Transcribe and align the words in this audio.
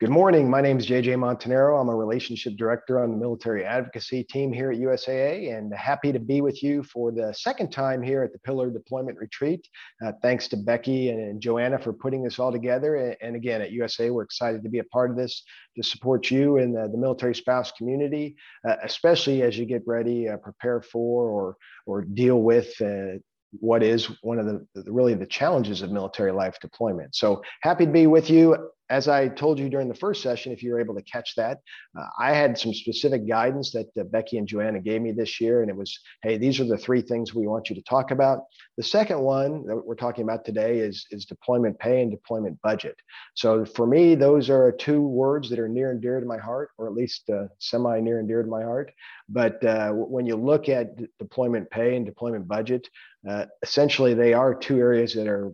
Good 0.00 0.08
morning. 0.08 0.48
My 0.48 0.62
name 0.62 0.78
is 0.78 0.86
JJ 0.86 1.18
Montanaro. 1.18 1.78
I'm 1.78 1.90
a 1.90 1.94
relationship 1.94 2.56
director 2.56 3.02
on 3.02 3.10
the 3.10 3.18
military 3.18 3.66
advocacy 3.66 4.24
team 4.24 4.50
here 4.50 4.70
at 4.70 4.78
USAA 4.78 5.54
and 5.54 5.74
happy 5.74 6.10
to 6.10 6.18
be 6.18 6.40
with 6.40 6.62
you 6.62 6.82
for 6.84 7.12
the 7.12 7.34
second 7.34 7.70
time 7.70 8.00
here 8.00 8.22
at 8.22 8.32
the 8.32 8.38
Pillar 8.38 8.70
Deployment 8.70 9.18
Retreat. 9.18 9.68
Uh, 10.02 10.12
thanks 10.22 10.48
to 10.48 10.56
Becky 10.56 11.10
and, 11.10 11.38
Joanna 11.38 11.78
for 11.78 11.92
putting 11.92 12.22
this 12.24 12.38
all 12.38 12.50
together. 12.50 13.14
And, 13.20 13.36
again, 13.36 13.60
at 13.60 13.72
USAA, 13.72 14.10
we're 14.10 14.22
excited 14.22 14.62
to 14.62 14.70
be 14.70 14.78
a 14.78 14.84
part 14.84 15.10
of 15.10 15.18
this 15.18 15.42
to 15.76 15.82
support 15.82 16.30
you 16.30 16.56
and 16.56 16.74
the, 16.74 16.88
the 16.88 16.96
military 16.96 17.34
spouse 17.34 17.70
community, 17.72 18.36
uh, 18.66 18.76
especially 18.82 19.42
as 19.42 19.58
you 19.58 19.66
get 19.66 19.82
ready, 19.86 20.30
uh, 20.30 20.38
prepare 20.38 20.80
for, 20.80 21.28
or, 21.28 21.56
or 21.84 22.06
deal 22.06 22.40
with 22.40 22.72
uh, 22.80 23.18
what 23.52 23.82
is 23.82 24.06
one 24.22 24.38
of 24.38 24.46
the, 24.46 24.66
the, 24.74 24.90
really 24.90 25.12
the 25.12 25.26
challenges 25.26 25.82
of 25.82 25.90
military 25.90 26.32
life 26.32 26.58
deployment. 26.58 27.14
So 27.14 27.42
happy 27.60 27.84
to 27.84 27.92
be 27.92 28.06
with 28.06 28.30
you 28.30 28.70
as 28.90 29.06
I 29.06 29.28
told 29.28 29.60
you 29.60 29.68
during 29.68 29.88
the 29.88 29.94
first 29.94 30.20
session, 30.20 30.52
if 30.52 30.64
you 30.64 30.72
were 30.72 30.80
able 30.80 30.96
to 30.96 31.02
catch 31.02 31.36
that, 31.36 31.60
uh, 31.98 32.06
I 32.18 32.32
had 32.32 32.58
some 32.58 32.74
specific 32.74 33.26
guidance 33.26 33.70
that 33.70 33.86
uh, 33.98 34.02
Becky 34.02 34.36
and 34.36 34.48
Joanna 34.48 34.80
gave 34.80 35.00
me 35.00 35.12
this 35.12 35.40
year. 35.40 35.62
And 35.62 35.70
it 35.70 35.76
was, 35.76 35.96
hey, 36.24 36.36
these 36.38 36.58
are 36.58 36.64
the 36.64 36.76
three 36.76 37.00
things 37.00 37.32
we 37.32 37.46
want 37.46 37.70
you 37.70 37.76
to 37.76 37.82
talk 37.82 38.10
about. 38.10 38.40
The 38.76 38.82
second 38.82 39.20
one 39.20 39.64
that 39.66 39.76
we're 39.76 39.94
talking 39.94 40.24
about 40.24 40.44
today 40.44 40.80
is, 40.80 41.06
is 41.12 41.24
deployment 41.24 41.78
pay 41.78 42.02
and 42.02 42.10
deployment 42.10 42.60
budget. 42.62 42.96
So 43.34 43.64
for 43.64 43.86
me, 43.86 44.16
those 44.16 44.50
are 44.50 44.72
two 44.72 45.00
words 45.00 45.48
that 45.50 45.60
are 45.60 45.68
near 45.68 45.92
and 45.92 46.02
dear 46.02 46.18
to 46.18 46.26
my 46.26 46.38
heart, 46.38 46.70
or 46.76 46.88
at 46.88 46.94
least 46.94 47.30
uh, 47.30 47.44
semi 47.58 48.00
near 48.00 48.18
and 48.18 48.26
dear 48.26 48.42
to 48.42 48.48
my 48.48 48.64
heart. 48.64 48.92
But 49.28 49.64
uh, 49.64 49.92
when 49.92 50.26
you 50.26 50.34
look 50.34 50.68
at 50.68 50.96
deployment 51.20 51.70
pay 51.70 51.94
and 51.94 52.04
deployment 52.04 52.48
budget, 52.48 52.88
uh, 53.28 53.46
essentially 53.62 54.14
they 54.14 54.32
are 54.32 54.52
two 54.52 54.78
areas 54.78 55.14
that 55.14 55.28
are 55.28 55.52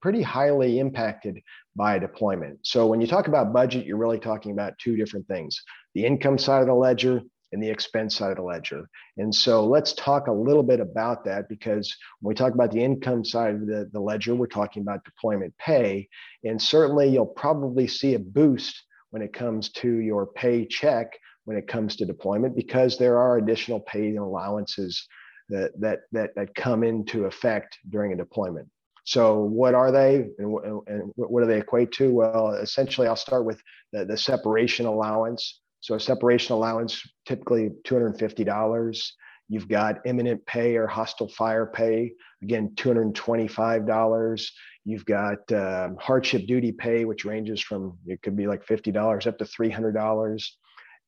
pretty 0.00 0.22
highly 0.22 0.78
impacted 0.78 1.40
by 1.74 1.98
deployment. 1.98 2.58
So 2.62 2.86
when 2.86 3.00
you 3.00 3.06
talk 3.06 3.28
about 3.28 3.52
budget, 3.52 3.86
you're 3.86 3.96
really 3.96 4.18
talking 4.18 4.52
about 4.52 4.78
two 4.78 4.96
different 4.96 5.26
things 5.28 5.60
the 5.94 6.04
income 6.04 6.38
side 6.38 6.60
of 6.60 6.66
the 6.66 6.74
ledger 6.74 7.22
and 7.52 7.62
the 7.62 7.70
expense 7.70 8.16
side 8.16 8.32
of 8.32 8.36
the 8.36 8.42
ledger. 8.42 8.88
And 9.16 9.34
so 9.34 9.64
let's 9.64 9.92
talk 9.94 10.26
a 10.26 10.32
little 10.32 10.62
bit 10.62 10.80
about 10.80 11.24
that 11.24 11.48
because 11.48 11.94
when 12.20 12.30
we 12.30 12.34
talk 12.34 12.52
about 12.52 12.72
the 12.72 12.82
income 12.82 13.24
side 13.24 13.54
of 13.54 13.66
the, 13.66 13.88
the 13.92 14.00
ledger, 14.00 14.34
we're 14.34 14.46
talking 14.46 14.82
about 14.82 15.04
deployment 15.04 15.56
pay. 15.58 16.08
And 16.44 16.60
certainly 16.60 17.08
you'll 17.08 17.26
probably 17.26 17.86
see 17.86 18.14
a 18.14 18.18
boost 18.18 18.82
when 19.10 19.22
it 19.22 19.32
comes 19.32 19.70
to 19.70 19.88
your 20.00 20.26
paycheck 20.26 21.18
when 21.46 21.56
it 21.56 21.68
comes 21.68 21.96
to 21.96 22.04
deployment 22.04 22.54
because 22.54 22.98
there 22.98 23.18
are 23.18 23.38
additional 23.38 23.80
pay 23.80 24.08
and 24.08 24.18
allowances 24.18 25.06
that, 25.48 25.70
that, 25.80 26.00
that, 26.12 26.34
that 26.34 26.54
come 26.54 26.82
into 26.82 27.24
effect 27.24 27.78
during 27.88 28.12
a 28.12 28.16
deployment. 28.16 28.68
So 29.06 29.38
what 29.38 29.74
are 29.74 29.92
they 29.92 30.26
and, 30.38 30.82
and 30.88 31.12
what 31.14 31.40
do 31.40 31.46
they 31.46 31.60
equate 31.60 31.92
to? 31.92 32.12
Well, 32.12 32.54
essentially, 32.54 33.06
I'll 33.06 33.14
start 33.14 33.44
with 33.44 33.62
the, 33.92 34.04
the 34.04 34.16
separation 34.16 34.84
allowance. 34.84 35.60
So 35.80 35.94
a 35.94 36.00
separation 36.00 36.54
allowance, 36.54 37.00
typically 37.24 37.70
$250. 37.86 39.10
You've 39.48 39.68
got 39.68 40.00
imminent 40.06 40.44
pay 40.44 40.74
or 40.74 40.88
hostile 40.88 41.28
fire 41.28 41.66
pay, 41.66 42.14
again, 42.42 42.72
$225. 42.74 44.50
You've 44.84 45.04
got 45.04 45.52
um, 45.52 45.96
hardship 46.00 46.48
duty 46.48 46.72
pay, 46.72 47.04
which 47.04 47.24
ranges 47.24 47.62
from, 47.62 47.96
it 48.06 48.20
could 48.22 48.36
be 48.36 48.48
like 48.48 48.66
$50 48.66 49.28
up 49.28 49.38
to 49.38 49.44
$300. 49.44 50.48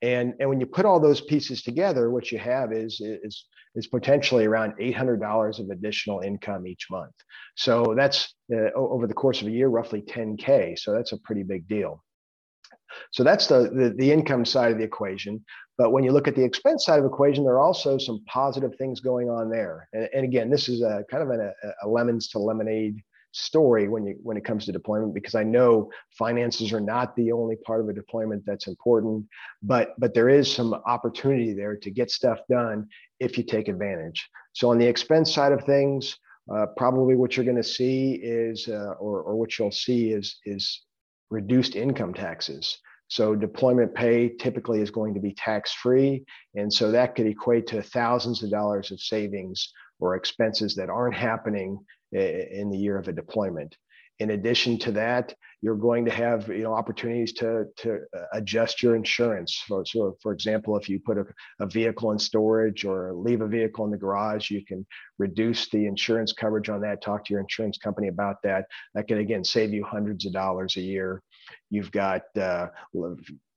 And, 0.03 0.35
and 0.39 0.49
when 0.49 0.61
you 0.61 0.67
put 0.67 0.87
all 0.87 1.01
those 1.01 1.21
pieces 1.21 1.63
together, 1.63 2.13
what 2.13 2.31
you 2.31 2.39
have 2.39 2.73
is, 2.73 3.01
is, 3.01 3.45
is 3.79 3.87
potentially 3.87 4.45
around 4.45 4.75
$800 4.81 5.61
of 5.61 5.71
additional 5.71 6.21
income 6.21 6.67
each 6.67 6.89
month. 6.91 7.15
So 7.57 7.95
that's 7.97 8.35
uh, 8.53 8.73
over 8.75 9.07
the 9.07 9.15
course 9.15 9.41
of 9.41 9.47
a 9.47 9.51
year, 9.53 9.69
roughly 9.69 10.03
10K. 10.03 10.77
So 10.79 10.93
that's 10.93 11.13
a 11.13 11.19
pretty 11.19 11.45
big 11.45 11.69
deal. 11.69 12.03
So 13.13 13.23
that's 13.23 13.47
the, 13.47 13.71
the, 13.73 13.95
the, 13.97 14.11
income 14.11 14.45
side 14.45 14.73
of 14.73 14.79
the 14.79 14.85
equation. 14.85 15.45
But 15.77 15.93
when 15.93 16.03
you 16.03 16.11
look 16.11 16.27
at 16.27 16.35
the 16.35 16.43
expense 16.43 16.87
side 16.87 16.99
of 16.99 17.05
the 17.05 17.11
equation, 17.11 17.45
there 17.45 17.55
are 17.55 17.61
also 17.61 17.99
some 17.99 18.25
positive 18.27 18.75
things 18.77 18.99
going 19.01 19.31
on 19.31 19.49
there. 19.49 19.89
And, 19.93 20.09
and 20.13 20.25
again, 20.25 20.51
this 20.51 20.69
is 20.69 20.83
a 20.83 21.05
kind 21.11 21.23
of 21.23 21.31
a, 21.31 21.53
a 21.85 21.89
lemons 21.89 22.29
to 22.31 22.39
lemonade 22.41 23.01
story 23.33 23.89
when 23.89 24.07
you 24.07 24.17
when 24.23 24.37
it 24.37 24.45
comes 24.45 24.65
to 24.65 24.73
deployment 24.73 25.15
because 25.15 25.35
I 25.35 25.43
know 25.43 25.91
finances 26.11 26.73
are 26.73 26.81
not 26.81 27.15
the 27.17 27.33
only 27.33 27.57
part 27.57 27.81
of 27.81 27.89
a 27.89 27.93
deployment 27.93 28.45
that's 28.47 28.67
important, 28.67 29.27
but 29.63 29.95
but 29.99 30.15
there 30.15 30.29
is 30.29 30.53
some 30.53 30.75
opportunity 30.75 31.53
there 31.53 31.77
to 31.77 31.91
get 31.91 32.11
stuff 32.11 32.39
done 32.49 32.89
if 33.21 33.37
you 33.37 33.45
take 33.45 33.69
advantage. 33.69 34.29
So 34.55 34.71
on 34.71 34.79
the 34.79 34.87
expense 34.87 35.33
side 35.33 35.53
of 35.53 35.65
things, 35.65 36.17
uh, 36.53 36.67
probably 36.77 37.15
what 37.15 37.37
you're 37.37 37.45
going 37.45 37.57
to 37.57 37.63
see 37.63 38.15
is 38.15 38.69
uh, 38.69 38.95
or 38.99 39.23
or 39.23 39.37
what 39.37 39.59
you'll 39.59 39.71
see 39.71 40.11
is 40.13 40.39
is 40.45 40.83
reduced 41.31 41.77
income 41.77 42.15
taxes. 42.15 42.79
So 43.11 43.35
deployment 43.35 43.95
pay 43.95 44.29
typically 44.29 44.83
is 44.83 44.91
going 44.91 45.15
to 45.15 45.21
be 45.21 45.33
tax 45.35 45.73
free, 45.73 46.25
and 46.55 46.73
so 46.73 46.91
that 46.91 47.15
could 47.15 47.27
equate 47.27 47.67
to 47.69 47.83
thousands 47.83 48.43
of 48.43 48.51
dollars 48.51 48.91
of 48.91 49.01
savings 49.01 49.73
or 50.01 50.15
expenses 50.15 50.75
that 50.77 50.91
aren't 50.91 51.15
happening 51.15 51.79
in 52.13 52.71
the 52.71 52.79
year 52.79 52.99
of 52.99 53.09
a 53.09 53.13
deployment. 53.13 53.77
In 54.21 54.31
addition 54.31 54.79
to 54.81 54.93
that, 54.93 55.35
you're 55.61 55.77
going 55.77 56.05
to 56.05 56.11
have 56.11 56.49
you 56.49 56.63
know 56.63 56.75
opportunities 56.75 57.33
to 57.35 57.67
to 57.79 57.99
uh, 58.17 58.23
adjust 58.33 58.83
your 58.83 58.97
insurance. 58.97 59.65
So, 59.67 59.83
so 59.85 60.17
for 60.23 60.33
example, 60.33 60.77
if 60.77 60.89
you 60.89 60.99
put 60.99 61.19
a, 61.19 61.25
a 61.61 61.67
vehicle 61.67 62.11
in 62.13 62.19
storage 62.19 62.85
or 62.85 63.13
leave 63.15 63.43
a 63.43 63.47
vehicle 63.47 63.85
in 63.85 63.91
the 63.91 63.97
garage, 63.97 64.51
you 64.51 64.65
can 64.65 64.87
reduce 65.19 65.69
the 65.71 65.87
insurance 65.87 66.33
coverage 66.33 66.69
on 66.69 66.81
that. 66.83 67.03
Talk 67.03 67.25
to 67.27 67.33
your 67.33 67.41
insurance 67.41 67.79
company 67.79 68.09
about 68.09 68.37
that. 68.43 68.67
That 68.95 69.09
can 69.09 69.19
again 69.19 69.45
save 69.45 69.73
you 69.73 69.85
hundreds 69.85 70.27
of 70.27 70.33
dollars 70.33 70.77
a 70.77 70.81
year. 70.81 71.23
You've 71.71 71.93
got 71.93 72.23
uh, 72.37 72.69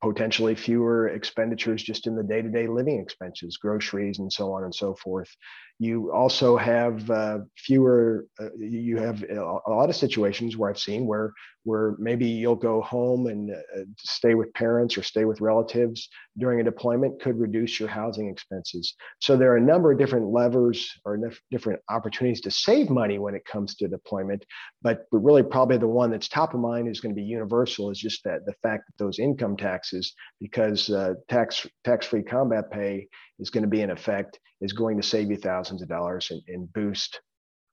potentially 0.02 0.56
fewer 0.56 1.10
expenditures 1.10 1.84
just 1.84 2.08
in 2.08 2.16
the 2.16 2.24
day-to-day 2.24 2.68
living 2.68 3.00
expenses, 3.00 3.58
groceries, 3.58 4.20
and 4.20 4.32
so 4.32 4.52
on 4.52 4.64
and 4.64 4.74
so 4.74 4.96
forth. 4.96 5.30
You 5.78 6.12
also 6.12 6.58
have 6.58 7.10
uh, 7.10 7.40
fewer. 7.58 8.28
Uh, 8.40 8.50
you 8.60 8.98
have 8.98 9.24
a 9.24 9.70
lot 9.70 9.90
of 9.90 9.96
situations 9.96 10.56
where 10.56 10.70
I've 10.70 10.80
seen 10.80 11.08
where 11.08 11.34
where 11.64 11.96
maybe 12.00 12.26
you'll 12.26 12.56
go 12.56 12.82
home 12.82 13.28
and 13.28 13.52
uh, 13.52 13.82
stay 13.98 14.34
with 14.34 14.54
parents 14.54 14.98
or 14.98 15.04
stay 15.04 15.26
with 15.26 15.42
relatives 15.42 16.10
during 16.38 16.60
a 16.60 16.64
deployment 16.64 17.22
could 17.22 17.40
reduce 17.40 17.80
your 17.80 17.90
housing 17.90 18.30
expenses. 18.30 18.96
So 19.20 19.38
there 19.38 19.52
are 19.54 19.58
a 19.58 19.62
number 19.62 19.92
of 19.92 20.00
different 20.00 20.32
levers 20.32 20.92
or 21.06 21.20
different 21.52 21.80
opportunities 21.90 22.42
to 22.42 22.52
save 22.52 22.90
money 22.90 23.20
when 23.20 23.36
it 23.36 23.46
comes 23.46 23.76
to 23.76 23.88
deployment. 23.88 24.44
But, 24.82 25.06
but 25.12 25.20
really, 25.20 25.44
probably 25.44 25.78
the 25.78 25.88
one 25.88 26.10
that's 26.10 26.28
top 26.28 26.54
of 26.54 26.60
mind 26.60 26.88
is 26.88 27.00
going 27.00 27.14
to 27.14 27.20
be 27.20 27.26
universal 27.28 27.92
is 27.92 28.00
just 28.00 28.24
that 28.24 28.46
the 28.46 28.56
fact 28.64 28.84
that 28.88 29.04
those 29.04 29.20
income 29.20 29.56
taxes, 29.56 29.91
because 30.40 30.90
uh, 30.90 31.14
tax 31.30 31.68
tax-free 31.84 32.24
combat 32.24 32.72
pay 32.72 33.08
is 33.40 33.50
going 33.50 33.64
to 33.64 33.70
be 33.70 33.82
in 33.82 33.92
effect, 33.92 34.40
is 34.62 34.74
going 34.74 34.98
to 34.98 35.04
save 35.04 35.30
you 35.30 35.38
thousands 35.38 35.82
of 35.82 35.90
dollars 35.90 36.32
and, 36.32 36.42
and 36.48 36.72
boost 36.74 37.20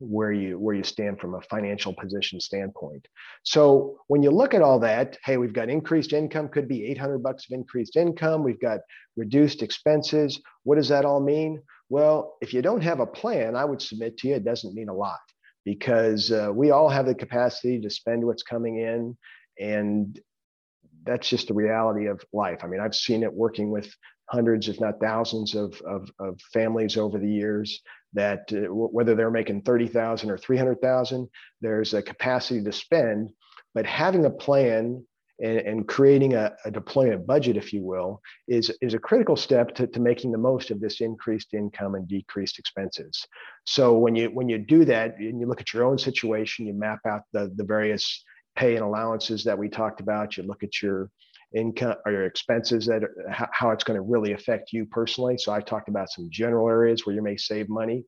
where 0.00 0.32
you 0.32 0.58
where 0.58 0.74
you 0.74 0.84
stand 0.84 1.18
from 1.18 1.34
a 1.34 1.40
financial 1.42 1.92
position 1.92 2.40
standpoint. 2.40 3.06
So 3.42 3.98
when 4.06 4.22
you 4.22 4.30
look 4.30 4.54
at 4.54 4.62
all 4.62 4.78
that, 4.80 5.18
hey, 5.24 5.36
we've 5.36 5.52
got 5.52 5.68
increased 5.68 6.12
income, 6.12 6.48
could 6.48 6.68
be 6.68 6.86
800 6.86 7.18
bucks 7.18 7.46
of 7.50 7.54
increased 7.54 7.96
income. 7.96 8.44
We've 8.44 8.60
got 8.60 8.80
reduced 9.16 9.62
expenses. 9.62 10.40
What 10.62 10.76
does 10.76 10.88
that 10.88 11.04
all 11.04 11.20
mean? 11.20 11.62
Well, 11.88 12.36
if 12.40 12.52
you 12.52 12.62
don't 12.62 12.82
have 12.82 13.00
a 13.00 13.06
plan, 13.06 13.56
I 13.56 13.64
would 13.64 13.82
submit 13.82 14.18
to 14.18 14.28
you 14.28 14.34
it 14.34 14.44
doesn't 14.44 14.74
mean 14.74 14.88
a 14.88 14.94
lot 14.94 15.18
because 15.64 16.30
uh, 16.30 16.50
we 16.54 16.70
all 16.70 16.88
have 16.88 17.06
the 17.06 17.14
capacity 17.14 17.80
to 17.80 17.90
spend 17.90 18.24
what's 18.24 18.42
coming 18.42 18.78
in, 18.78 19.16
and 19.58 20.18
that's 21.08 21.28
just 21.28 21.48
the 21.48 21.54
reality 21.54 22.06
of 22.06 22.22
life. 22.32 22.60
I 22.62 22.66
mean, 22.66 22.80
I've 22.80 22.94
seen 22.94 23.22
it 23.22 23.32
working 23.32 23.70
with 23.70 23.90
hundreds, 24.30 24.68
if 24.68 24.78
not 24.78 25.00
thousands, 25.00 25.54
of, 25.54 25.80
of, 25.86 26.10
of 26.20 26.38
families 26.52 26.96
over 26.96 27.18
the 27.18 27.30
years 27.30 27.80
that 28.12 28.40
uh, 28.52 28.60
w- 28.60 28.88
whether 28.90 29.14
they're 29.14 29.30
making 29.30 29.62
30,000 29.62 30.30
or 30.30 30.36
300,000, 30.36 31.28
there's 31.60 31.94
a 31.94 32.02
capacity 32.02 32.62
to 32.62 32.72
spend. 32.72 33.30
But 33.74 33.86
having 33.86 34.26
a 34.26 34.30
plan 34.30 35.04
and, 35.40 35.58
and 35.58 35.88
creating 35.88 36.34
a, 36.34 36.52
a, 36.64 36.70
deployment 36.70 37.26
budget, 37.26 37.56
if 37.56 37.72
you 37.72 37.82
will, 37.82 38.20
is, 38.48 38.70
is 38.82 38.94
a 38.94 38.98
critical 38.98 39.36
step 39.36 39.74
to, 39.76 39.86
to 39.86 40.00
making 40.00 40.32
the 40.32 40.38
most 40.38 40.70
of 40.70 40.80
this 40.80 41.00
increased 41.00 41.54
income 41.54 41.94
and 41.94 42.08
decreased 42.08 42.58
expenses. 42.58 43.24
So 43.64 43.96
when 43.96 44.14
you 44.14 44.28
when 44.28 44.48
you 44.48 44.58
do 44.58 44.84
that 44.86 45.16
and 45.18 45.40
you 45.40 45.46
look 45.46 45.60
at 45.60 45.72
your 45.72 45.84
own 45.84 45.98
situation, 45.98 46.66
you 46.66 46.74
map 46.74 47.00
out 47.06 47.22
the, 47.32 47.52
the 47.54 47.64
various 47.64 48.24
pay 48.58 48.74
and 48.74 48.84
allowances 48.84 49.44
that 49.44 49.58
we 49.62 49.68
talked 49.68 50.00
about, 50.00 50.36
you 50.36 50.42
look 50.42 50.62
at 50.62 50.82
your 50.82 51.10
income 51.54 51.94
or 52.04 52.12
your 52.12 52.26
expenses 52.26 52.86
that 52.86 53.02
how 53.58 53.70
it's 53.70 53.84
going 53.84 53.96
to 53.96 54.02
really 54.14 54.32
affect 54.32 54.72
you 54.72 54.84
personally. 54.86 55.38
So 55.38 55.52
I 55.52 55.60
talked 55.60 55.88
about 55.88 56.10
some 56.10 56.28
general 56.30 56.68
areas 56.68 57.06
where 57.06 57.14
you 57.14 57.22
may 57.22 57.36
save 57.36 57.68
money, 57.68 58.04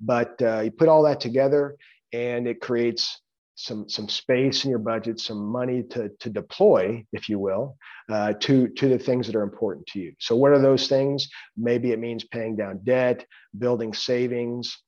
but 0.00 0.40
uh, 0.40 0.60
you 0.64 0.70
put 0.70 0.88
all 0.88 1.02
that 1.02 1.20
together 1.20 1.76
and 2.12 2.46
it 2.46 2.60
creates 2.60 3.20
some 3.56 3.88
some 3.88 4.08
space 4.08 4.64
in 4.64 4.70
your 4.70 4.78
budget, 4.78 5.18
some 5.18 5.44
money 5.60 5.82
to 5.82 6.10
to 6.20 6.30
deploy, 6.30 7.04
if 7.12 7.28
you 7.28 7.40
will, 7.40 7.76
uh, 8.08 8.32
to 8.44 8.68
to 8.68 8.88
the 8.88 8.98
things 8.98 9.26
that 9.26 9.34
are 9.34 9.42
important 9.42 9.84
to 9.88 9.98
you. 9.98 10.12
So 10.20 10.36
what 10.36 10.52
are 10.52 10.62
those 10.62 10.86
things? 10.86 11.28
Maybe 11.56 11.90
it 11.90 11.98
means 11.98 12.22
paying 12.24 12.54
down 12.54 12.80
debt, 12.84 13.26
building 13.64 13.92
savings, 13.92 14.78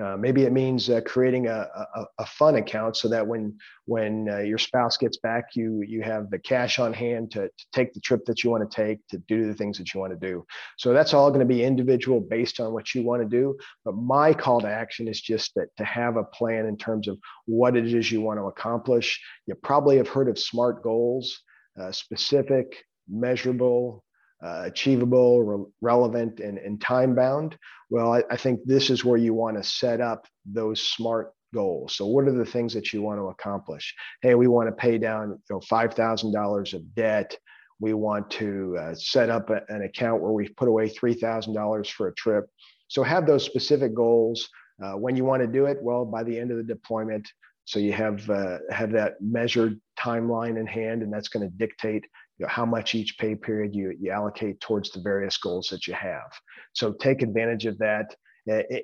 uh, 0.00 0.16
maybe 0.18 0.42
it 0.42 0.52
means 0.52 0.90
uh, 0.90 1.00
creating 1.06 1.46
a, 1.46 1.68
a, 1.94 2.04
a, 2.18 2.26
fun 2.26 2.56
account 2.56 2.96
so 2.96 3.08
that 3.08 3.26
when 3.26 3.56
when 3.86 4.28
uh, 4.28 4.38
your 4.38 4.58
spouse 4.58 4.98
gets 4.98 5.16
back, 5.16 5.54
you 5.54 5.82
you 5.86 6.02
have 6.02 6.28
the 6.30 6.38
cash 6.38 6.78
on 6.78 6.92
hand 6.92 7.30
to, 7.30 7.48
to 7.48 7.66
take 7.72 7.94
the 7.94 8.00
trip 8.00 8.24
that 8.26 8.44
you 8.44 8.50
want 8.50 8.68
to 8.68 8.76
take, 8.76 9.06
to 9.08 9.16
do 9.26 9.46
the 9.46 9.54
things 9.54 9.78
that 9.78 9.94
you 9.94 10.00
want 10.00 10.12
to 10.12 10.28
do. 10.28 10.44
So 10.76 10.92
that's 10.92 11.14
all 11.14 11.30
going 11.30 11.40
to 11.40 11.46
be 11.46 11.64
individual 11.64 12.20
based 12.20 12.60
on 12.60 12.74
what 12.74 12.94
you 12.94 13.04
want 13.04 13.22
to 13.22 13.28
do. 13.28 13.56
But 13.84 13.96
my 13.96 14.34
call 14.34 14.60
to 14.60 14.68
action 14.68 15.08
is 15.08 15.20
just 15.20 15.54
that 15.54 15.68
to 15.78 15.84
have 15.84 16.16
a 16.16 16.24
plan 16.24 16.66
in 16.66 16.76
terms 16.76 17.08
of 17.08 17.18
what 17.46 17.74
it 17.74 17.86
is 17.86 18.12
you 18.12 18.20
want 18.20 18.38
to 18.38 18.46
accomplish. 18.46 19.18
You 19.46 19.54
probably 19.54 19.96
have 19.96 20.08
heard 20.08 20.28
of 20.28 20.38
SMART 20.38 20.82
goals, 20.82 21.40
uh, 21.80 21.90
specific, 21.90 22.84
measurable, 23.08 24.04
uh, 24.44 24.62
achievable, 24.64 25.42
re- 25.42 25.64
relevant, 25.80 26.40
and, 26.40 26.58
and 26.58 26.80
time 26.80 27.14
bound. 27.14 27.56
Well, 27.90 28.12
I, 28.12 28.22
I 28.30 28.36
think 28.36 28.60
this 28.64 28.90
is 28.90 29.04
where 29.04 29.16
you 29.16 29.34
want 29.34 29.56
to 29.56 29.62
set 29.62 30.00
up 30.00 30.26
those 30.44 30.80
smart 30.80 31.32
goals. 31.54 31.96
So, 31.96 32.06
what 32.06 32.26
are 32.26 32.32
the 32.32 32.44
things 32.44 32.74
that 32.74 32.92
you 32.92 33.02
want 33.02 33.18
to 33.18 33.28
accomplish? 33.28 33.94
Hey, 34.22 34.34
we 34.34 34.46
want 34.46 34.68
to 34.68 34.72
pay 34.72 34.98
down 34.98 35.30
you 35.30 35.56
know, 35.56 35.60
$5,000 35.60 36.74
of 36.74 36.94
debt. 36.94 37.36
We 37.80 37.94
want 37.94 38.30
to 38.32 38.76
uh, 38.80 38.94
set 38.94 39.30
up 39.30 39.50
a, 39.50 39.60
an 39.68 39.82
account 39.82 40.22
where 40.22 40.32
we 40.32 40.48
put 40.48 40.68
away 40.68 40.88
$3,000 40.88 41.90
for 41.90 42.08
a 42.08 42.14
trip. 42.14 42.46
So, 42.88 43.02
have 43.02 43.26
those 43.26 43.44
specific 43.44 43.94
goals. 43.94 44.48
Uh, 44.82 44.92
when 44.92 45.16
you 45.16 45.24
want 45.24 45.40
to 45.40 45.48
do 45.48 45.64
it, 45.64 45.78
well, 45.80 46.04
by 46.04 46.22
the 46.22 46.38
end 46.38 46.50
of 46.50 46.58
the 46.58 46.62
deployment, 46.62 47.26
so 47.64 47.78
you 47.78 47.92
have 47.94 48.28
uh, 48.30 48.58
have 48.70 48.92
that 48.92 49.14
measured 49.20 49.80
timeline 49.98 50.58
in 50.58 50.66
hand, 50.66 51.02
and 51.02 51.12
that's 51.12 51.28
going 51.28 51.48
to 51.48 51.56
dictate 51.56 52.04
you 52.38 52.44
know, 52.44 52.50
how 52.50 52.66
much 52.66 52.94
each 52.94 53.18
pay 53.18 53.34
period 53.34 53.74
you, 53.74 53.94
you 53.98 54.10
allocate 54.10 54.60
towards 54.60 54.90
the 54.90 55.00
various 55.00 55.36
goals 55.36 55.68
that 55.68 55.86
you 55.86 55.94
have. 55.94 56.30
So 56.74 56.92
take 56.92 57.22
advantage 57.22 57.66
of 57.66 57.78
that. 57.78 58.14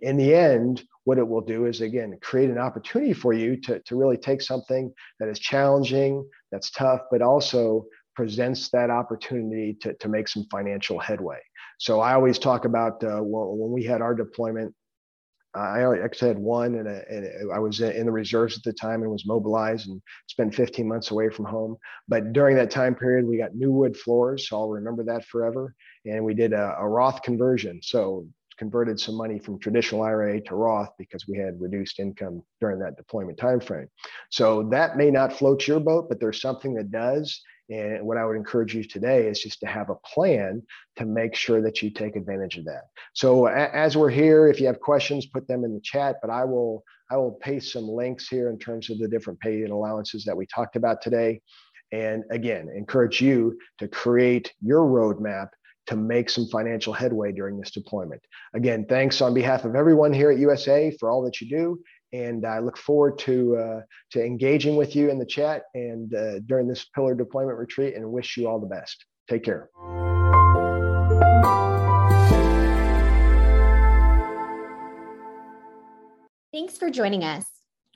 In 0.02 0.16
the 0.16 0.34
end, 0.34 0.82
what 1.04 1.18
it 1.18 1.28
will 1.28 1.40
do 1.40 1.66
is 1.66 1.80
again 1.80 2.18
create 2.20 2.50
an 2.50 2.58
opportunity 2.58 3.12
for 3.12 3.32
you 3.32 3.56
to, 3.60 3.78
to 3.80 3.96
really 3.96 4.16
take 4.16 4.42
something 4.42 4.92
that 5.20 5.28
is 5.28 5.38
challenging, 5.38 6.28
that's 6.50 6.70
tough, 6.70 7.02
but 7.10 7.22
also 7.22 7.86
presents 8.16 8.68
that 8.70 8.90
opportunity 8.90 9.74
to, 9.80 9.94
to 9.94 10.08
make 10.08 10.28
some 10.28 10.46
financial 10.50 10.98
headway. 10.98 11.38
So 11.78 12.00
I 12.00 12.14
always 12.14 12.38
talk 12.38 12.64
about 12.64 13.02
uh, 13.04 13.20
when 13.22 13.72
we 13.72 13.84
had 13.84 14.02
our 14.02 14.14
deployment 14.14 14.74
I 15.54 15.82
actually 16.02 16.28
had 16.28 16.38
one, 16.38 16.76
and, 16.76 16.88
a, 16.88 17.02
and, 17.10 17.50
uh, 17.50 17.54
I 17.54 17.58
was 17.58 17.80
in 17.80 18.06
the 18.06 18.12
reserves 18.12 18.56
at 18.56 18.62
the 18.62 18.72
time 18.72 19.02
and 19.02 19.10
was 19.10 19.26
mobilized 19.26 19.88
and 19.88 20.00
spent 20.26 20.54
15 20.54 20.88
months 20.88 21.10
away 21.10 21.28
from 21.28 21.44
home. 21.44 21.76
But 22.08 22.32
during 22.32 22.56
that 22.56 22.70
time 22.70 22.94
period, 22.94 23.26
we 23.26 23.36
got 23.36 23.54
new 23.54 23.70
wood 23.70 23.96
floors, 23.96 24.48
so 24.48 24.58
I'll 24.58 24.70
remember 24.70 25.04
that 25.04 25.26
forever. 25.26 25.74
And 26.06 26.24
we 26.24 26.34
did 26.34 26.52
a, 26.52 26.76
a 26.78 26.88
Roth 26.88 27.22
conversion, 27.22 27.80
so 27.82 28.26
converted 28.58 29.00
some 29.00 29.16
money 29.16 29.38
from 29.38 29.58
traditional 29.58 30.02
IRA 30.02 30.40
to 30.40 30.54
Roth 30.54 30.90
because 30.98 31.26
we 31.26 31.36
had 31.36 31.60
reduced 31.60 31.98
income 31.98 32.42
during 32.60 32.78
that 32.78 32.96
deployment 32.96 33.38
timeframe. 33.38 33.88
So 34.30 34.68
that 34.70 34.96
may 34.96 35.10
not 35.10 35.32
float 35.32 35.66
your 35.66 35.80
boat, 35.80 36.08
but 36.08 36.20
there's 36.20 36.40
something 36.40 36.74
that 36.74 36.90
does. 36.90 37.40
And 37.70 38.04
what 38.04 38.18
I 38.18 38.24
would 38.24 38.36
encourage 38.36 38.74
you 38.74 38.84
today 38.84 39.26
is 39.28 39.40
just 39.40 39.60
to 39.60 39.66
have 39.66 39.88
a 39.88 39.94
plan 39.94 40.62
to 40.96 41.06
make 41.06 41.34
sure 41.34 41.62
that 41.62 41.82
you 41.82 41.90
take 41.90 42.16
advantage 42.16 42.58
of 42.58 42.64
that. 42.66 42.84
So 43.14 43.46
as 43.46 43.96
we're 43.96 44.10
here, 44.10 44.48
if 44.48 44.60
you 44.60 44.66
have 44.66 44.80
questions, 44.80 45.26
put 45.26 45.46
them 45.48 45.64
in 45.64 45.72
the 45.72 45.80
chat, 45.80 46.16
but 46.20 46.30
I 46.30 46.44
will 46.44 46.84
I 47.10 47.16
will 47.16 47.32
paste 47.32 47.72
some 47.72 47.88
links 47.88 48.26
here 48.26 48.48
in 48.48 48.58
terms 48.58 48.88
of 48.88 48.98
the 48.98 49.06
different 49.06 49.38
pay 49.40 49.62
and 49.62 49.70
allowances 49.70 50.24
that 50.24 50.36
we 50.36 50.46
talked 50.46 50.76
about 50.76 51.02
today. 51.02 51.42
And 51.92 52.24
again, 52.30 52.70
encourage 52.74 53.20
you 53.20 53.58
to 53.78 53.88
create 53.88 54.50
your 54.62 54.80
roadmap 54.80 55.48
to 55.88 55.96
make 55.96 56.30
some 56.30 56.46
financial 56.46 56.92
headway 56.92 57.32
during 57.32 57.58
this 57.58 57.70
deployment. 57.70 58.22
Again, 58.54 58.86
thanks 58.88 59.20
on 59.20 59.34
behalf 59.34 59.66
of 59.66 59.74
everyone 59.74 60.12
here 60.12 60.30
at 60.30 60.38
USAA 60.38 60.98
for 60.98 61.10
all 61.10 61.22
that 61.24 61.40
you 61.40 61.50
do 61.50 61.82
and 62.12 62.46
I 62.46 62.58
look 62.58 62.76
forward 62.76 63.18
to 63.20 63.56
uh, 63.56 63.80
to 64.12 64.24
engaging 64.24 64.76
with 64.76 64.94
you 64.94 65.10
in 65.10 65.18
the 65.18 65.26
chat 65.26 65.64
and 65.74 66.14
uh, 66.14 66.40
during 66.40 66.68
this 66.68 66.86
pillar 66.94 67.14
deployment 67.14 67.58
retreat 67.58 67.94
and 67.94 68.10
wish 68.10 68.36
you 68.36 68.48
all 68.48 68.60
the 68.60 68.66
best. 68.66 69.04
Take 69.28 69.44
care. 69.44 69.70
Thanks 76.52 76.76
for 76.76 76.90
joining 76.90 77.24
us. 77.24 77.51